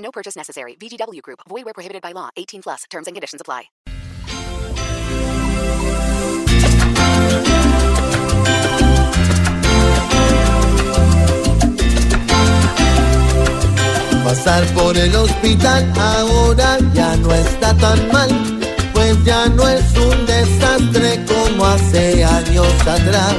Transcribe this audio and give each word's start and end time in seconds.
No 0.00 0.10
purchase 0.10 0.36
necessary. 0.36 0.74
VGW 0.74 1.22
Group. 1.22 1.40
Void 1.48 1.64
where 1.64 1.74
prohibited 1.74 2.02
by 2.02 2.12
law. 2.12 2.30
18 2.36 2.62
plus. 2.62 2.84
Terms 2.90 3.06
and 3.06 3.14
conditions 3.14 3.40
apply. 3.40 3.70
Pasar 14.24 14.64
por 14.74 14.96
el 14.96 15.14
hospital 15.16 15.92
ahora 15.98 16.78
ya 16.94 17.16
no 17.16 17.34
está 17.34 17.74
tan 17.74 18.12
mal, 18.12 18.30
pues 18.92 19.24
ya 19.24 19.48
no 19.48 19.66
es 19.68 19.82
un 19.96 20.24
desastre 20.24 21.24
como 21.26 21.66
hace 21.66 22.24
años 22.24 22.72
atrás. 22.86 23.34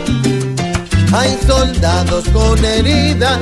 Hay 1.13 1.37
soldados 1.47 2.27
con 2.29 2.65
heridas, 2.65 3.39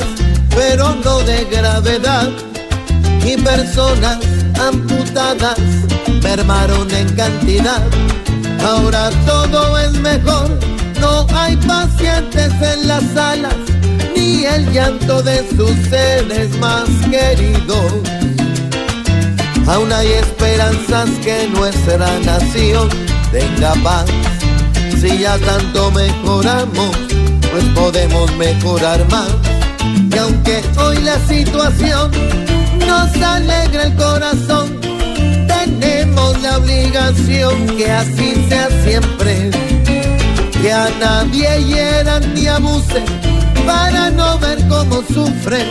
pero 0.52 0.94
no 1.04 1.22
de 1.22 1.46
gravedad, 1.46 2.30
y 3.30 3.38
personas 3.38 4.18
amputadas 4.60 5.60
mermaron 6.24 6.90
en 6.92 7.08
cantidad. 7.16 7.84
Ahora 8.66 9.10
todo 9.26 9.78
es 9.78 9.92
mejor, 10.00 10.50
no 11.00 11.28
hay 11.36 11.56
pacientes 11.58 12.52
en 12.62 12.88
las 12.88 13.04
salas 13.14 13.56
ni 14.16 14.46
el 14.46 14.72
llanto 14.74 15.22
de 15.22 15.48
sus 15.56 15.76
seres 15.90 16.58
más 16.60 16.90
queridos. 17.12 17.92
Aún 19.68 19.92
hay 19.94 20.08
esperanzas 20.08 21.10
que 21.24 21.48
nuestra 21.50 22.20
nación 22.22 22.90
tenga 23.32 23.74
paz. 23.84 24.06
Si 25.00 25.20
ya 25.20 25.38
tanto 25.38 25.92
mejoramos, 25.92 26.98
pues 27.52 27.64
podemos 27.76 28.36
mejorar 28.38 29.08
más. 29.12 29.30
Y 29.82 30.18
aunque 30.18 30.62
hoy 30.78 30.98
la 31.04 31.20
situación 31.28 32.12
nos 32.88 33.22
alegra 33.22 33.84
el 33.84 33.96
corazón, 33.96 34.80
tenemos 35.48 36.42
la 36.42 36.58
obligación 36.58 37.68
que 37.78 37.92
así 37.92 38.46
sea 38.50 38.70
siempre. 38.84 39.52
Que 40.62 40.74
a 40.74 40.90
nadie 41.00 41.64
hieran 41.64 42.34
ni 42.34 42.48
abusen 42.48 43.06
para 43.66 44.10
no 44.10 44.38
ver 44.40 44.60
cómo 44.68 45.02
sufren 45.14 45.68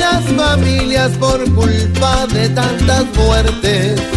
las 0.00 0.24
familias 0.36 1.12
por 1.18 1.38
culpa 1.54 2.26
de 2.32 2.48
tantas 2.50 3.04
muertes. 3.16 4.15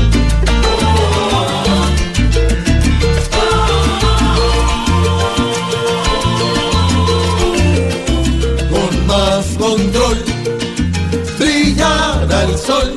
sol 12.57 12.95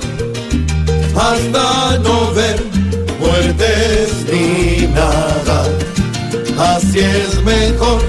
hasta 1.15 1.99
no 1.99 2.33
ver 2.33 2.63
muertes 3.21 4.25
ni 4.31 4.87
nada. 4.89 5.65
Así 6.59 7.01
es 7.01 7.43
mejor, 7.43 8.01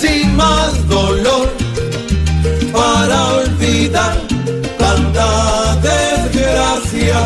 sin 0.00 0.36
más 0.36 0.86
dolor, 0.88 1.48
para 2.72 3.34
olvidar 3.34 4.16
tanta 4.78 5.76
desgracia. 5.90 7.18